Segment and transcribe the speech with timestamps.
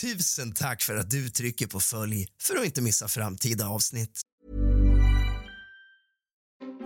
[0.00, 4.20] Tusen tack för att du trycker på följ för att inte missa framtida avsnitt.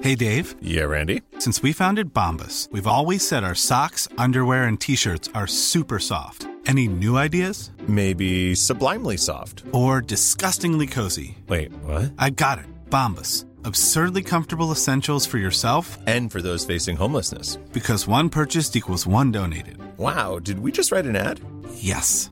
[0.03, 0.45] Hey Dave.
[0.63, 1.21] Yeah, Randy.
[1.39, 6.47] Since we founded Bombus, we've always said our socks, underwear, and t-shirts are super soft.
[6.67, 7.71] Any new ideas?
[7.87, 9.63] Maybe sublimely soft.
[9.73, 11.37] Or disgustingly cozy?
[11.49, 12.13] Wait, what?
[12.19, 12.65] I got it.
[12.91, 13.45] Bombus.
[13.65, 17.59] Absurdly comfortable essentials for yourself And for those facing homelessness.
[17.73, 19.77] because one purchased equals one donated.
[19.99, 21.41] Wow, did we just write an ad?
[21.75, 22.32] Yes.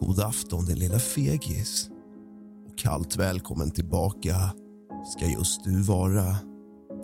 [0.00, 1.90] God afton din lilla fegis.
[2.68, 4.34] Och kallt välkommen tillbaka
[5.04, 6.36] ska just du vara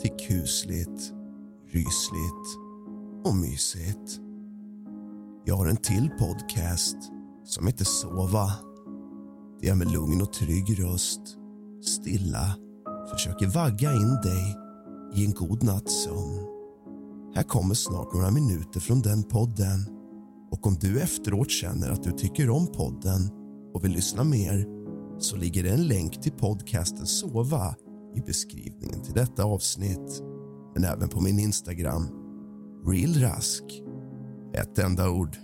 [0.01, 1.13] till kusligt,
[1.73, 2.47] rysligt
[3.25, 4.21] och mysigt.
[5.45, 6.97] Jag har en till podcast
[7.45, 8.53] som heter Sova.
[9.61, 11.21] Det är med lugn och trygg röst,
[11.83, 12.57] stilla,
[13.13, 14.57] försöker vagga in dig
[15.15, 16.47] i en god natts sömn.
[17.35, 19.94] Här kommer snart några minuter från den podden.
[20.55, 23.31] Och om du efteråt känner att du tycker om podden
[23.75, 24.67] och vill lyssna mer
[25.19, 27.75] så ligger det en länk till podcasten Sova
[28.15, 30.23] i beskrivningen till detta avsnitt.
[30.75, 32.09] Men även på min Instagram,
[32.87, 33.65] RealRask.
[34.53, 35.37] Ett enda ord.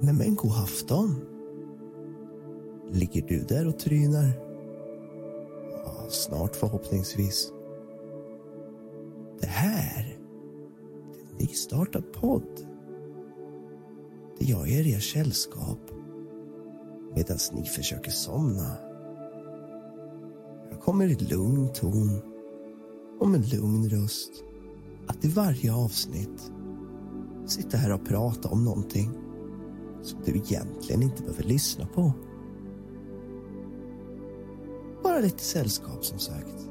[0.00, 1.20] Nej men god afton.
[2.92, 4.32] Ligger du där och trynar?
[5.84, 7.52] Ja, snart förhoppningsvis.
[9.42, 10.18] Det här är
[11.30, 12.66] en nystartad podd
[14.38, 15.90] där jag ger er sällskap
[17.14, 18.76] medan ni försöker somna.
[20.70, 22.20] Jag kommer i lugn ton
[23.20, 24.44] och med lugn röst
[25.06, 26.52] att i varje avsnitt
[27.46, 29.10] sitta här och prata om någonting
[30.02, 32.12] som du egentligen inte behöver lyssna på.
[35.02, 36.68] Bara lite sällskap som sagt.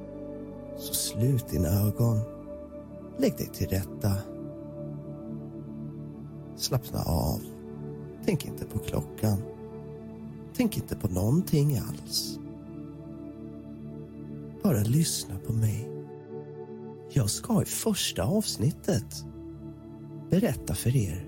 [0.78, 2.41] Så slut dina ögon.
[3.22, 4.12] Lägg dig till rätta.
[6.56, 7.42] Slappna av.
[8.26, 9.38] Tänk inte på klockan.
[10.54, 12.40] Tänk inte på någonting alls.
[14.64, 15.90] Bara lyssna på mig.
[17.10, 19.26] Jag ska i första avsnittet
[20.30, 21.28] berätta för er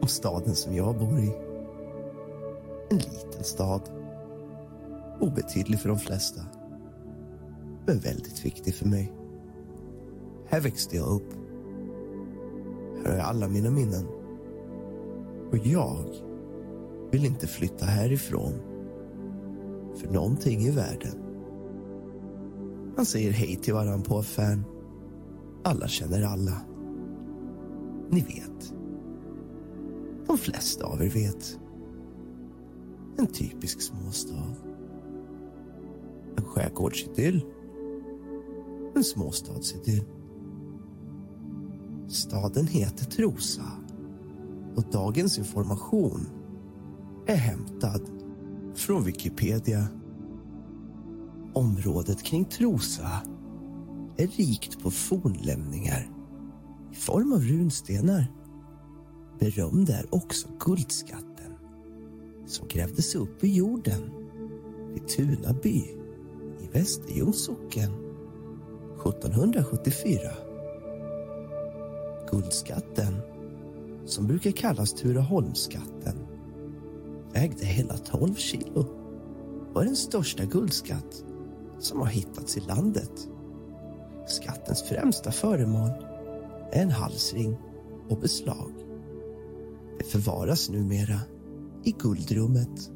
[0.00, 1.32] om staden som jag bor i.
[2.90, 3.82] En liten stad.
[5.20, 6.40] Obetydlig för de flesta.
[7.86, 9.17] Men väldigt viktig för mig.
[10.50, 11.32] Här växte jag upp.
[12.96, 14.06] Här har jag alla mina minnen.
[15.50, 16.04] Och jag
[17.10, 18.52] vill inte flytta härifrån
[19.94, 21.14] för någonting i världen.
[22.96, 24.64] Man säger hej till varann på affären.
[25.64, 26.60] Alla känner alla.
[28.10, 28.74] Ni vet.
[30.26, 31.58] De flesta av er vet.
[33.18, 34.54] En typisk småstad.
[36.36, 37.44] En skärgårdsidyll.
[38.94, 40.04] En småstadsidyll.
[42.08, 43.72] Staden heter Trosa
[44.76, 46.28] och dagens information
[47.26, 48.02] är hämtad
[48.74, 49.86] från Wikipedia.
[51.54, 53.10] Området kring Trosa
[54.16, 56.10] är rikt på fornlämningar
[56.92, 58.32] i form av runstenar.
[59.40, 61.52] Berömd är också guldskatten
[62.46, 64.10] som grävdes upp i jorden
[64.94, 65.84] vid Tunaby
[66.60, 67.92] i Västerljungs socken
[69.06, 70.47] 1774.
[72.30, 73.14] Guldskatten
[74.06, 76.16] som brukar kallas Tureholmsskatten,
[77.32, 78.86] vägde hela 12 kilo
[79.74, 81.24] och är den största guldskatt
[81.78, 83.28] som har hittats i landet.
[84.26, 85.90] Skattens främsta föremål
[86.72, 87.56] är en halsring
[88.08, 88.72] och beslag.
[89.98, 91.20] Det förvaras numera
[91.84, 92.90] i guldrummet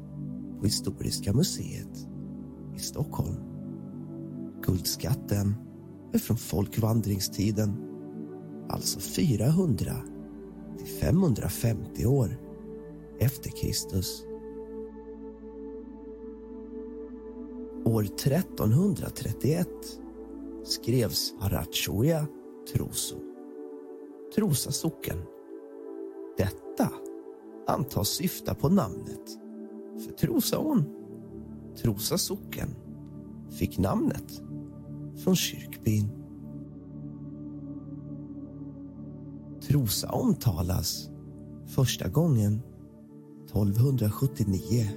[0.59, 2.07] på Historiska museet
[2.75, 3.35] i Stockholm.
[4.61, 5.55] Guldskatten
[6.13, 7.92] är från folkvandringstiden,
[8.69, 9.93] alltså 400
[10.77, 12.37] till 550 år
[13.19, 14.25] efter Kristus.
[17.85, 19.67] År 1331
[20.63, 22.27] skrevs Arachoya
[22.73, 23.15] Troso,
[24.35, 25.17] Trosa socken.
[26.37, 26.89] Detta
[27.67, 29.39] antas syfta på namnet
[30.05, 30.83] för Trosaån.
[31.81, 32.75] Trosa socken
[33.51, 34.41] fick namnet
[35.23, 36.22] från kyrkbyn.
[39.73, 41.09] Trosa omtalas
[41.67, 42.61] första gången
[43.45, 44.89] 1279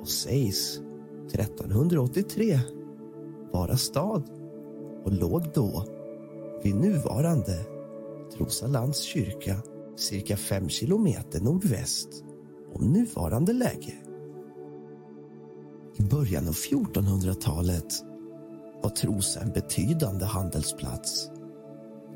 [0.00, 0.80] och sägs
[1.26, 2.60] 1383
[3.52, 4.30] vara stad
[5.04, 5.84] och låg då
[6.62, 7.66] vid nuvarande
[8.36, 9.56] Trosa lands kyrka
[9.96, 12.24] cirka fem kilometer nordväst
[12.74, 13.94] om nuvarande läge.
[15.98, 17.94] I början av 1400-talet
[18.82, 21.30] var Trosa en betydande handelsplats.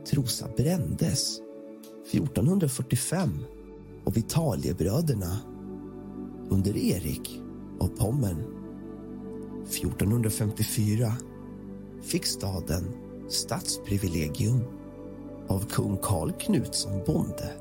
[0.06, 1.40] Trosa brändes
[2.10, 3.30] 1445
[4.04, 5.38] och Vitaliebröderna
[6.48, 7.40] under Erik
[7.80, 8.44] av Pommern.
[9.70, 11.12] 1454
[12.02, 12.84] fick staden
[13.28, 14.60] stadsprivilegium
[15.48, 17.52] av kung Karl Knutsson bonde.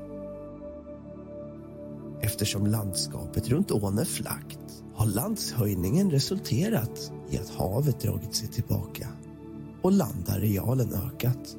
[2.22, 9.08] Eftersom landskapet runt ån är flackt har landshöjningen resulterat i att havet dragit sig tillbaka
[9.82, 11.56] och landarealen ökat.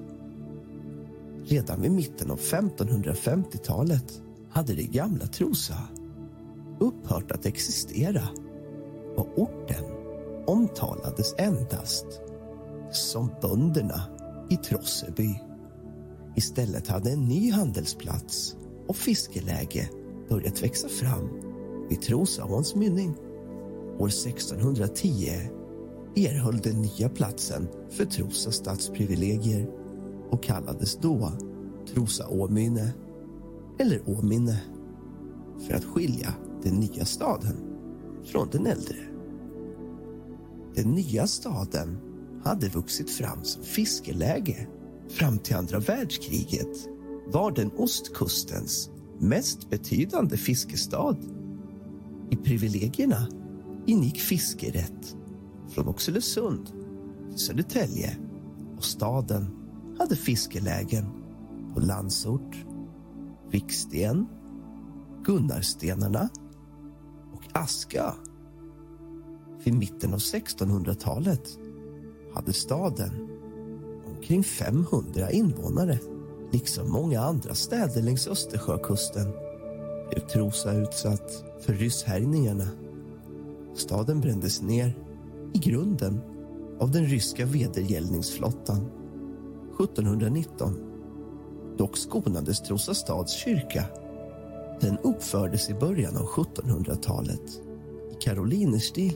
[1.51, 5.77] Redan vid mitten av 1550-talet hade det gamla Trosa
[6.79, 8.21] upphört att existera
[9.15, 9.83] och orten
[10.47, 12.05] omtalades endast
[12.91, 14.01] som bönderna
[14.49, 15.39] i Trosseby.
[16.35, 18.55] Istället hade en ny handelsplats
[18.87, 19.89] och fiskeläge
[20.29, 21.29] börjat växa fram
[21.89, 23.15] vid Trosaåns mynning.
[23.99, 25.31] År 1610
[26.15, 29.80] erhöll den nya platsen för Trosa stadsprivilegier
[30.31, 31.31] och kallades då
[31.93, 32.93] Trosa Åmynne
[33.79, 34.61] eller Åminne
[35.67, 36.33] för att skilja
[36.63, 37.55] den nya staden
[38.23, 38.97] från den äldre.
[40.75, 41.97] Den nya staden
[42.43, 44.67] hade vuxit fram som fiskeläge.
[45.09, 46.87] Fram till andra världskriget
[47.27, 48.89] var den ostkustens
[49.19, 51.17] mest betydande fiskestad.
[52.29, 53.27] I privilegierna
[53.85, 55.15] ingick fiskerätt
[55.69, 56.71] från Oxelösund
[57.29, 58.17] till Södertälje
[58.77, 59.60] och staden
[60.01, 61.05] hade fiskelägen
[61.73, 62.65] på Landsort,
[63.49, 64.27] Viksten,
[65.23, 66.29] Gunnarstenarna
[67.33, 68.13] och Aska.
[69.63, 71.59] Vid mitten av 1600-talet
[72.33, 73.29] hade staden
[74.05, 75.99] omkring 500 invånare.
[76.51, 79.31] Liksom många andra städer längs Östersjökusten
[80.09, 82.67] blev Trosa utsatt för rysshärjningarna.
[83.75, 84.97] Staden brändes ner
[85.53, 86.21] i grunden
[86.79, 89.00] av den ryska vedergällningsflottan
[89.83, 90.91] 1719.
[91.77, 93.85] Dock skonades Trosa stads kyrka.
[94.81, 97.61] Den uppfördes i början av 1700-talet
[98.11, 99.13] i karolinerstil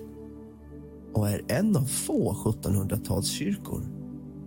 [1.13, 3.81] och är en av få 1700-talskyrkor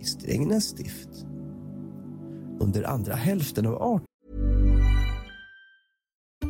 [0.01, 1.25] i Strängnäs stift.
[2.59, 4.05] Under andra hälften av 18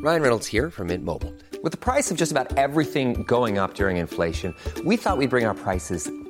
[0.03, 1.31] Ryan Reynolds här från Mint Mobile.
[1.63, 5.27] Med priset på nästan allt som går upp under inflationen, trodde vi att vi skulle
[5.27, 6.18] bring våra priser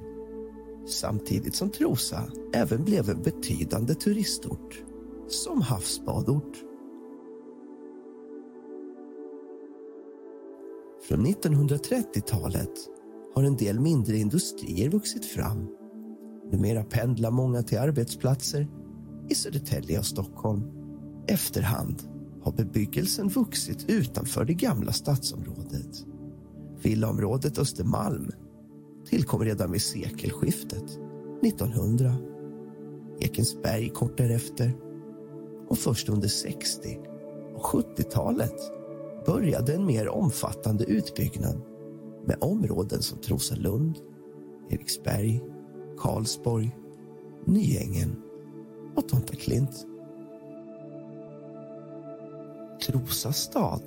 [0.87, 2.23] samtidigt som Trosa
[2.55, 4.83] även blev en betydande turistort
[5.29, 6.65] som havsbadort.
[11.09, 12.73] Från 1930-talet
[13.35, 15.69] har en del mindre industrier vuxit fram.
[16.53, 18.69] Numera pendlar många till arbetsplatser
[19.29, 20.63] i Södertälje och Stockholm.
[21.27, 22.03] Efterhand
[22.43, 26.07] har bebyggelsen vuxit utanför det gamla stadsområdet.
[26.83, 28.31] Villaområdet Östermalm
[29.07, 30.99] tillkom redan vid sekelskiftet
[31.43, 32.15] 1900.
[33.21, 34.77] Ekensberg kort därefter.
[35.69, 36.99] Och först under 60
[37.55, 38.78] och 70-talet
[39.29, 41.61] började en mer omfattande utbyggnad
[42.27, 43.99] med områden som Trosalund,
[44.71, 45.41] Eriksberg,
[45.99, 46.77] Karlsborg,
[47.45, 48.23] Nyängen
[48.97, 49.87] och Tomteklint.
[52.87, 53.83] Trosa stad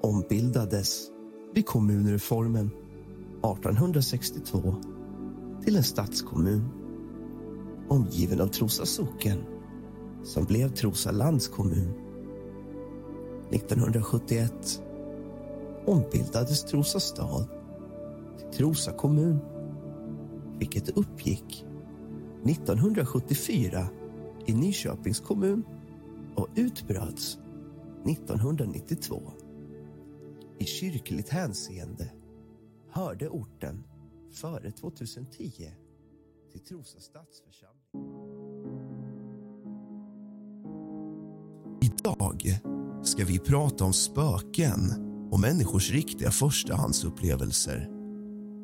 [0.00, 1.08] ombildades
[1.54, 4.74] vid kommunreformen 1862
[5.64, 6.68] till en stadskommun
[7.88, 9.38] omgiven av Trosa socken
[10.24, 12.07] som blev Trosa landskommun.
[13.50, 14.82] 1971
[15.86, 17.48] ombildades Trosa stad
[18.38, 19.38] till Trosa kommun
[20.58, 21.64] vilket uppgick
[22.44, 23.88] 1974
[24.46, 25.64] i Nyköpings kommun
[26.34, 27.38] och utbröts
[28.06, 29.32] 1992.
[30.58, 32.12] I kyrkligt hänseende
[32.90, 33.84] hörde orten
[34.32, 35.70] före 2010
[36.52, 37.78] till Trosa stadsförsamling.
[41.82, 42.60] Idag
[43.18, 44.80] ska vi prata om spöken
[45.30, 47.88] och människors riktiga förstahandsupplevelser.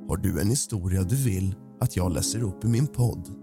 [0.09, 3.35] Har du en historia du vill att jag läser upp i min podd?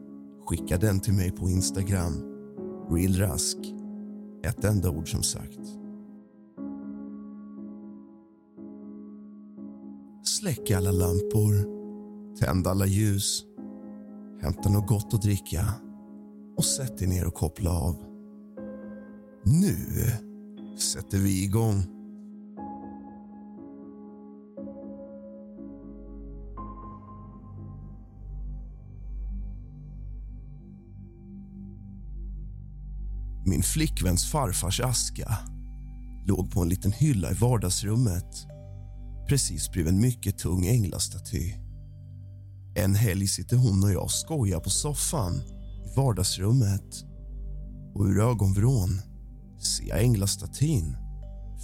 [0.45, 2.13] Skicka den till mig på Instagram.
[2.89, 3.57] Realrask.
[4.43, 5.59] Ett enda ord som sagt.
[10.23, 11.65] Släck alla lampor,
[12.39, 13.43] tänd alla ljus,
[14.41, 15.65] hämta något gott att dricka
[16.57, 17.95] och sätt dig ner och koppla av.
[19.43, 19.77] Nu
[20.79, 21.83] sätter vi igång.
[33.45, 35.37] Min flickväns farfars aska
[36.27, 38.47] låg på en liten hylla i vardagsrummet
[39.31, 41.53] precis bredvid en mycket tung änglastaty.
[42.75, 45.33] En helg sitter hon och jag och skojar på soffan
[45.85, 47.03] i vardagsrummet
[47.95, 49.01] och ur ögonvrån
[49.63, 50.97] ser jag änglastatyn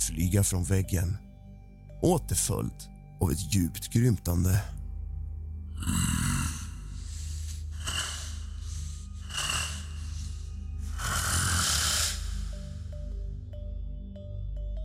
[0.07, 1.17] flyga från väggen
[2.01, 2.73] återföljd
[3.21, 4.61] av ett djupt grymtande.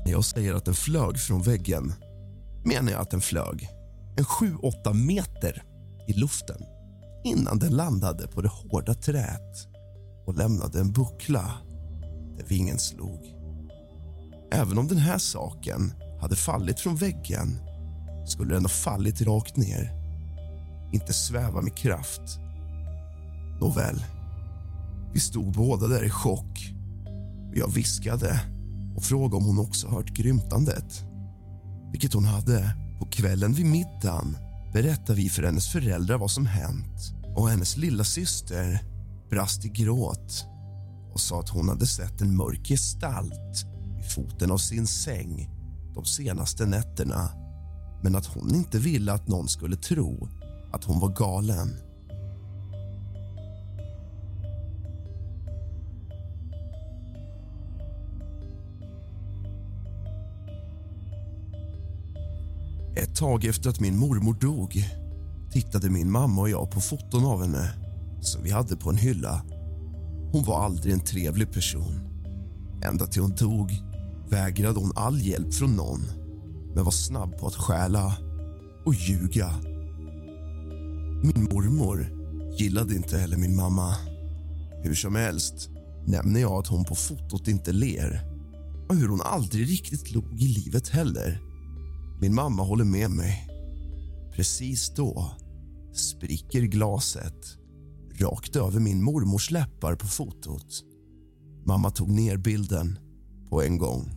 [0.04, 1.92] När jag säger att den flög från väggen
[2.64, 3.68] menar jag att den flög
[4.16, 5.62] en 7-8 meter
[6.08, 6.62] i luften
[7.24, 9.68] innan den landade på det hårda träet
[10.26, 11.52] och lämnade en buckla
[12.42, 13.34] när vingen slog.
[14.52, 17.60] Även om den här saken hade fallit från väggen
[18.26, 19.92] skulle den ha fallit rakt ner,
[20.92, 22.38] inte sväva med kraft.
[23.60, 24.04] Nåväl,
[25.14, 26.72] vi stod båda där i chock.
[27.54, 28.40] Jag viskade
[28.96, 31.04] och frågade om hon också hört grymtandet.
[31.92, 32.76] Vilket hon hade.
[32.98, 34.36] På kvällen vid middagen
[34.72, 38.80] berättade vi för hennes föräldrar vad som hänt och hennes lilla syster
[39.30, 40.51] brast i gråt
[41.12, 43.66] och sa att hon hade sett en mörk gestalt
[43.96, 45.50] vid foten av sin säng
[45.94, 47.30] de senaste nätterna
[48.02, 50.28] men att hon inte ville att någon skulle tro
[50.72, 51.76] att hon var galen.
[62.96, 64.84] Ett tag efter att min mormor dog
[65.52, 67.70] tittade min mamma och jag på foton av henne
[68.20, 69.42] som vi hade på en hylla.
[70.32, 72.00] Hon var aldrig en trevlig person.
[72.84, 73.72] Ända till hon dog
[74.30, 76.00] vägrade hon all hjälp från någon
[76.74, 78.16] men var snabb på att stjäla
[78.84, 79.50] och ljuga.
[81.22, 82.06] Min mormor
[82.58, 83.96] gillade inte heller min mamma.
[84.82, 85.70] Hur som helst
[86.06, 88.20] nämner jag att hon på fotot inte ler
[88.88, 91.40] och hur hon aldrig riktigt log i livet heller.
[92.20, 93.48] Min mamma håller med mig.
[94.36, 95.30] Precis då
[95.92, 97.58] spricker glaset
[98.22, 100.84] rakt över min mormors läppar på fotot.
[101.64, 102.98] Mamma tog ner bilden
[103.48, 104.10] på en gång.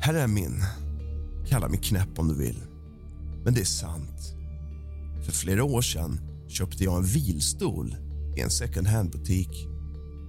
[0.00, 0.62] Här är min.
[1.46, 2.62] Kalla mig knäpp om du vill.
[3.44, 4.34] Men det är sant.
[5.24, 7.96] För flera år sedan köpte jag en vilstol
[8.36, 9.66] i en second hand-butik.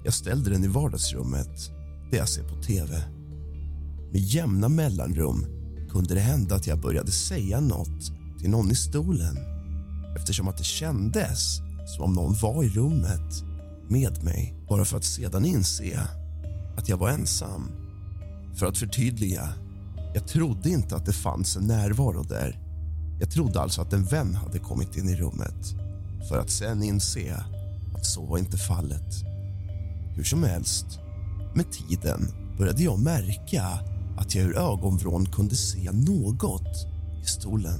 [0.04, 1.77] Jag ställde den i vardagsrummet
[2.12, 3.04] det jag ser på tv.
[4.12, 5.46] Med jämna mellanrum
[5.90, 9.38] kunde det hända att jag började säga nåt till någon i stolen
[10.16, 13.44] eftersom att det kändes som om någon var i rummet
[13.90, 16.02] med mig bara för att sedan inse
[16.78, 17.72] att jag var ensam.
[18.56, 19.50] För att förtydliga,
[20.14, 22.60] jag trodde inte att det fanns en närvaro där.
[23.20, 25.76] Jag trodde alltså att en vän hade kommit in i rummet
[26.30, 27.44] för att sen inse
[27.96, 29.24] att så var inte fallet.
[30.16, 31.00] Hur som helst,
[31.56, 32.28] med tiden
[32.58, 33.64] började jag märka
[34.18, 36.88] att jag ur ögonvrån kunde se något
[37.24, 37.80] i stolen.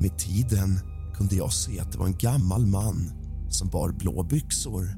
[0.00, 0.80] Med tiden
[1.14, 3.10] kunde jag se att det var en gammal man
[3.50, 4.96] som bar blå byxor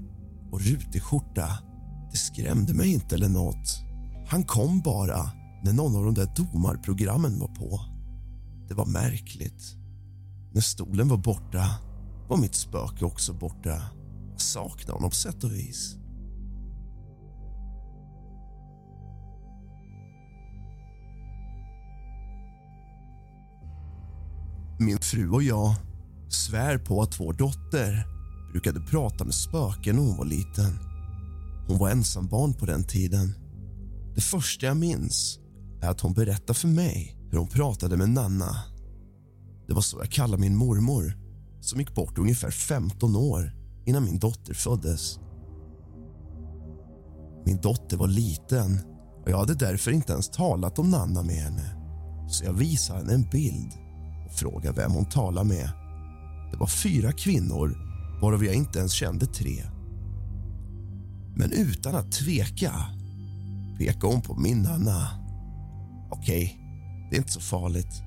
[0.50, 1.48] och rutig skjorta.
[2.10, 3.84] Det skrämde mig inte eller nåt.
[4.28, 5.30] Han kom bara
[5.64, 7.80] när någon av de där domarprogrammen var på.
[8.68, 9.74] Det var märkligt.
[10.52, 11.66] När stolen var borta
[12.28, 13.82] var mitt spöke också borta.
[14.30, 15.96] Jag saknade honom på sätt och vis.
[24.80, 25.74] Min fru och jag
[26.28, 28.06] svär på att vår dotter
[28.52, 30.78] brukade prata med spöken när hon var liten.
[31.68, 33.34] Hon var ensambarn på den tiden.
[34.14, 35.38] Det första jag minns
[35.82, 38.56] är att hon berättade för mig hur hon pratade med Nanna.
[39.66, 41.18] Det var så jag kallade min mormor
[41.60, 43.52] som gick bort ungefär 15 år
[43.86, 45.18] innan min dotter föddes.
[47.46, 48.80] Min dotter var liten
[49.24, 51.76] och jag hade därför inte ens talat om Nanna med henne.
[52.28, 53.72] Så jag visade henne en bild
[54.38, 55.70] frågar vem hon talade med.
[56.50, 57.78] Det var fyra kvinnor,
[58.22, 59.64] varav jag inte ens kände tre.
[61.36, 62.72] Men utan att tveka
[63.78, 65.08] pekade hon på min Anna.
[66.10, 66.58] Okej,
[67.10, 68.02] det är inte så farligt.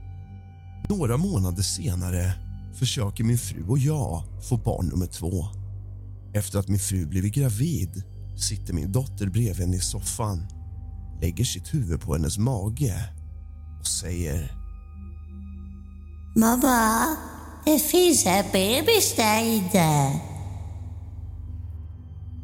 [0.89, 2.33] Några månader senare
[2.73, 5.45] försöker min fru och jag få barn nummer två.
[6.33, 8.03] Efter att min fru blivit gravid
[8.37, 10.47] sitter min dotter bredvid henne i soffan
[11.21, 13.09] lägger sitt huvud på hennes mage
[13.79, 14.60] och säger
[16.35, 17.17] Mamma,
[17.65, 20.21] det finns en bebis där inne.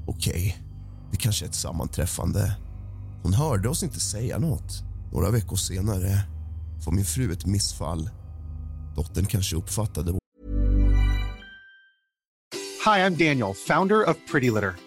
[0.08, 0.58] Okej,
[1.12, 2.58] det kanske är ett sammanträffande.
[3.24, 4.84] Hon hörde oss inte säga nåt.
[5.12, 6.22] Några veckor senare
[6.86, 8.10] får min fru ett missfall.
[8.96, 10.12] Dottern kanske uppfattade
[12.86, 14.76] Hi, I'm Daniel, founder of Pretty Litter.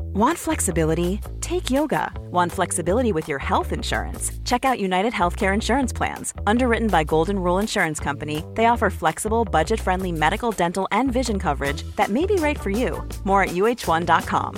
[0.00, 1.20] Want flexibility?
[1.40, 2.12] Take yoga.
[2.30, 4.32] Want flexibility with your health insurance?
[4.44, 6.34] Check out United Healthcare Insurance Plans.
[6.46, 11.38] Underwritten by Golden Rule Insurance Company, they offer flexible, budget friendly medical, dental, and vision
[11.38, 13.02] coverage that may be right for you.
[13.24, 14.54] More at uh1.com.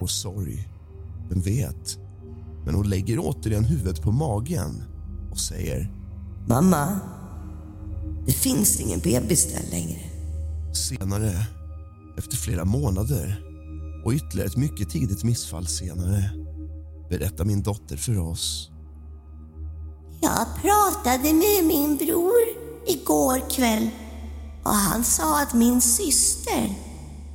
[0.00, 0.68] Och sorg.
[1.28, 1.98] Vem vet?
[2.64, 4.82] Men hon lägger återigen huvudet på magen
[5.30, 5.90] och säger
[6.46, 7.00] Mamma,
[8.26, 10.00] det finns ingen bebis där längre.
[10.72, 11.46] Senare,
[12.18, 13.44] efter flera månader
[14.04, 16.30] och ytterligare ett mycket tidigt missfall senare
[17.10, 18.70] berättar min dotter för oss.
[20.20, 22.42] Jag pratade med min bror
[22.86, 23.90] igår kväll
[24.62, 26.78] och han sa att min syster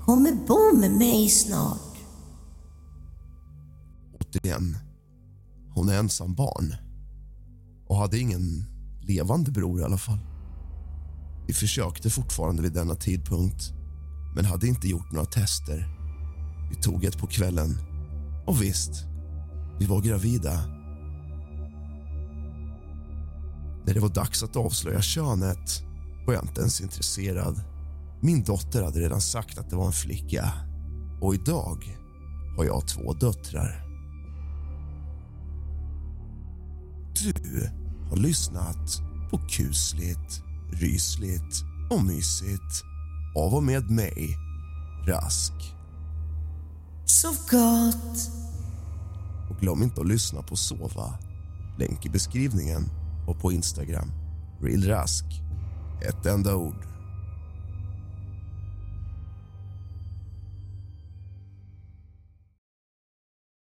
[0.06, 1.98] kommer bo med mig snart.
[4.20, 4.78] Återigen,
[5.74, 6.76] hon är ensam barn.
[7.88, 8.66] och hade ingen
[9.02, 10.20] levande bror i alla fall.
[11.48, 13.77] Vi försökte fortfarande vid denna tidpunkt
[14.38, 15.88] men hade inte gjort några tester.
[16.70, 17.78] Vi tog ett på kvällen
[18.46, 19.06] och visst,
[19.80, 20.62] vi var gravida.
[23.86, 25.84] När det var dags att avslöja könet
[26.28, 27.62] var jag inte ens intresserad.
[28.22, 30.52] Min dotter hade redan sagt att det var en flicka
[31.22, 31.98] och idag
[32.58, 33.86] har jag två döttrar.
[37.24, 37.70] Du
[38.10, 42.84] har lyssnat på kusligt, rysligt och mysigt
[43.38, 44.38] av och med mig,
[45.08, 45.54] Rask.
[47.06, 48.32] Sov gott.
[49.50, 51.14] Och glöm inte att lyssna på Sova.
[51.78, 52.86] Länk i beskrivningen
[53.28, 54.12] och på Instagram.
[54.62, 55.26] Real Rask.
[56.02, 56.97] Ett enda ord.